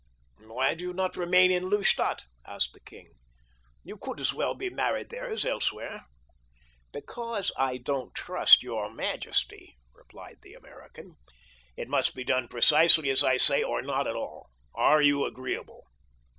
"Why 0.39 0.73
do 0.73 0.83
you 0.85 0.93
not 0.93 1.15
remain 1.15 1.51
in 1.51 1.69
Lustadt?" 1.69 2.23
asked 2.47 2.73
the 2.73 2.79
king. 2.79 3.09
"You 3.83 3.97
could 3.99 4.19
as 4.19 4.33
well 4.33 4.55
be 4.55 4.67
married 4.71 5.09
there 5.11 5.29
as 5.29 5.45
elsewhere." 5.45 6.07
"Because 6.91 7.51
I 7.55 7.77
don't 7.77 8.11
trust 8.15 8.63
your 8.63 8.91
majesty," 8.91 9.77
replied 9.93 10.39
the 10.41 10.55
American. 10.55 11.17
"It 11.77 11.87
must 11.87 12.15
be 12.15 12.23
done 12.23 12.47
precisely 12.47 13.11
as 13.11 13.23
I 13.23 13.37
say 13.37 13.61
or 13.61 13.83
not 13.83 14.07
at 14.07 14.15
all. 14.15 14.49
Are 14.73 15.03
you 15.03 15.23
agreeable?" 15.23 15.85